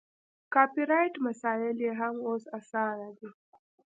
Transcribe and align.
کاپي 0.53 0.83
رایټ 0.91 1.15
مسایل 1.27 1.77
یې 1.85 1.91
هم 1.99 2.15
اوس 2.27 2.43
اسانه 2.57 3.09
دي. 3.17 3.29